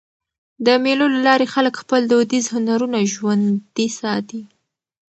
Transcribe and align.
د 0.65 0.67
مېلو 0.83 1.05
له 1.13 1.19
لاري 1.27 1.47
خلک 1.53 1.73
خپل 1.81 2.01
دودیز 2.11 2.45
هنرونه 2.53 2.97
ژوندي 3.13 3.87
ساتي. 3.99 4.41